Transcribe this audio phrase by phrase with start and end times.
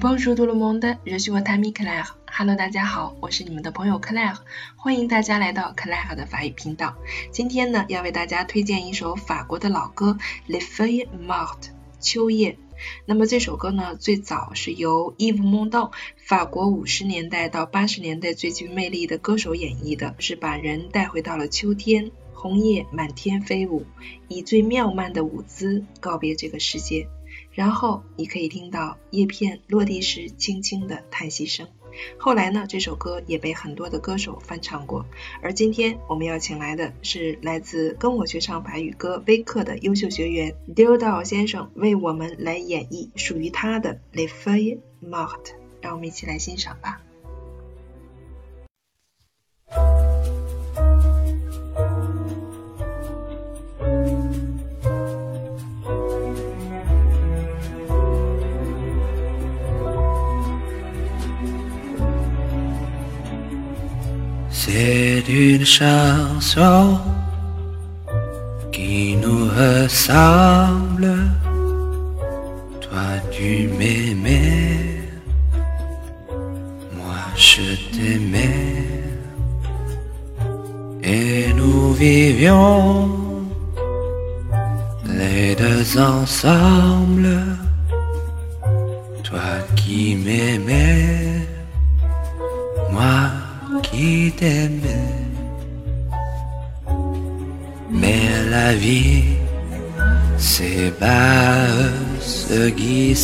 [0.00, 2.16] Bonjour tout le monde, je suis votre ami Claire.
[2.26, 4.38] Hello，大家好，我是你们的朋友 Claire，
[4.74, 6.96] 欢迎大家来到 Claire 的法语频道。
[7.30, 10.16] 今天呢，要为大家推荐一首法国的老歌
[10.50, 11.66] 《Les Feuilles Mortes》
[12.00, 12.56] 秋叶。
[13.04, 23.84] 那么这首歌呢，最早是由 Yves Montand 法国五十年代到八十年代最具魅力的歌手演绎的，是把人带回到了秋天，红叶满天飞舞，
[24.28, 27.08] 以最妙曼的舞姿告别这个世界。
[27.52, 31.68] 然后你可以听到叶片落地时轻轻的叹息声。
[32.16, 35.04] 后来呢，这首歌也被很多的歌手翻唱过。
[35.42, 45.42] 而今天我们要请来的是来自跟我学唱法语歌微课的优秀学员 Dildao 先生，为我们来演绎属于他的《Le feuille mort》。
[45.82, 47.01] 让我们一起来欣赏吧。
[64.64, 66.96] C'est une chanson
[68.70, 71.14] qui nous ressemble.
[72.80, 75.02] Toi tu m'aimais,
[76.96, 78.86] moi je t'aimais.
[81.02, 83.10] Et nous vivions
[85.04, 87.36] les deux ensemble.
[89.24, 91.41] Toi qui m'aimais,
[97.90, 99.24] Mais la vie,
[100.38, 101.66] c'est pas
[102.20, 103.14] ceux qui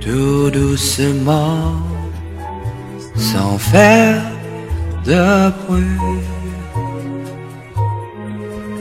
[0.00, 1.74] tout doucement,
[3.16, 4.22] sans faire
[5.04, 6.24] de bruit.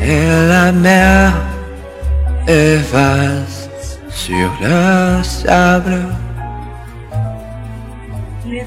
[0.00, 1.32] Et la mer
[2.46, 3.68] efface
[4.08, 6.06] sur le sable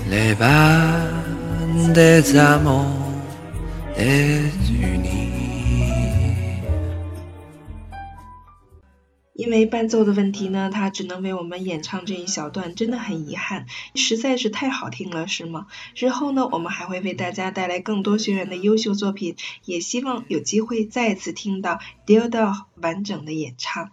[0.10, 1.21] les bandes
[1.94, 2.86] des amants
[3.98, 5.20] désunis.
[9.34, 13.66] 因为伴奏的问题呢，他只能为我们演唱这一小段，真的很遗憾，
[13.96, 15.66] 实在是太好听了，是吗？
[15.96, 23.92] 日后呢，我们还会为大家带来更多学员的优秀作品，也希望有机会再次听到 d i l d o 完整的演唱。